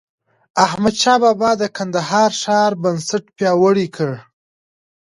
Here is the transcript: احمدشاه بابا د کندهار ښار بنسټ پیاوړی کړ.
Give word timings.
احمدشاه 0.65 1.17
بابا 1.23 1.51
د 1.61 1.63
کندهار 1.77 2.31
ښار 2.41 2.71
بنسټ 2.83 3.23
پیاوړی 3.37 3.87
کړ. 3.95 4.11